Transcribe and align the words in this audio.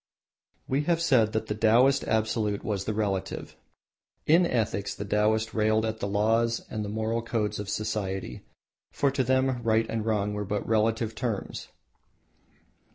We 0.67 0.81
have 0.85 0.99
said 0.99 1.31
that 1.33 1.45
the 1.45 1.53
Taoist 1.53 2.03
Absolute 2.05 2.63
was 2.63 2.85
the 2.85 2.93
Relative. 2.95 3.55
In 4.25 4.47
ethics 4.47 4.95
the 4.95 5.05
Taoist 5.05 5.53
railed 5.53 5.85
at 5.85 5.99
the 5.99 6.07
laws 6.07 6.65
and 6.71 6.83
the 6.83 6.89
moral 6.89 7.21
codes 7.21 7.59
of 7.59 7.69
society, 7.69 8.41
for 8.91 9.11
to 9.11 9.23
them 9.23 9.61
right 9.61 9.85
and 9.87 10.03
wrong 10.03 10.33
were 10.33 10.43
but 10.43 10.67
relative 10.67 11.13
terms. 11.13 11.67